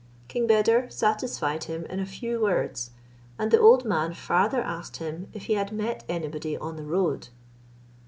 King 0.27 0.47
Beder 0.47 0.89
satisfied 0.89 1.65
him 1.65 1.85
in 1.85 1.99
a 1.99 2.07
few 2.07 2.41
words; 2.41 2.89
and 3.37 3.51
the 3.51 3.59
old 3.59 3.85
man 3.85 4.15
farther 4.15 4.63
asked 4.63 4.97
him 4.97 5.27
if 5.31 5.43
he 5.43 5.53
had 5.53 5.71
met 5.71 6.03
anybody 6.09 6.57
on 6.57 6.75
the 6.75 6.85
road? 6.87 7.27